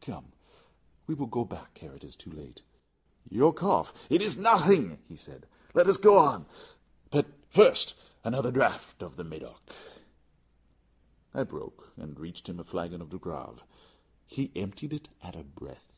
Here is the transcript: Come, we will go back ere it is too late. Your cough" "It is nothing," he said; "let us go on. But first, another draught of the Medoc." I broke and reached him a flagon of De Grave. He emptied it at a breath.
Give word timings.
Come, 0.00 0.32
we 1.06 1.14
will 1.14 1.28
go 1.28 1.44
back 1.44 1.78
ere 1.80 1.94
it 1.94 2.02
is 2.02 2.16
too 2.16 2.32
late. 2.32 2.62
Your 3.30 3.52
cough" 3.52 3.94
"It 4.10 4.22
is 4.22 4.36
nothing," 4.36 4.98
he 5.06 5.14
said; 5.14 5.46
"let 5.72 5.86
us 5.86 5.98
go 5.98 6.18
on. 6.18 6.46
But 7.12 7.26
first, 7.48 7.94
another 8.24 8.50
draught 8.50 9.04
of 9.04 9.14
the 9.14 9.22
Medoc." 9.22 9.62
I 11.32 11.44
broke 11.44 11.92
and 11.96 12.18
reached 12.18 12.48
him 12.48 12.58
a 12.58 12.64
flagon 12.64 13.00
of 13.02 13.10
De 13.10 13.18
Grave. 13.18 13.62
He 14.26 14.50
emptied 14.56 14.92
it 14.92 15.10
at 15.22 15.36
a 15.36 15.44
breath. 15.44 15.92